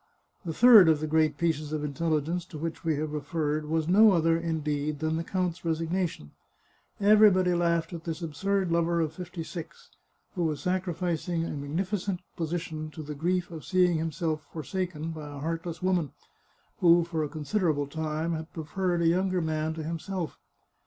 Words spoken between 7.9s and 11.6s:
at this absurd lover of fifty six, who was sacrificing a